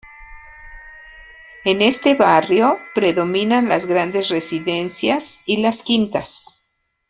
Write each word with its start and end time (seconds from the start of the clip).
En 1.63 1.83
este 1.83 2.15
barrio 2.15 2.79
predominan 2.95 3.69
las 3.69 3.85
grandes 3.85 4.29
residencias 4.29 5.43
y 5.45 5.57
las 5.57 5.83
quintas. 5.83 6.59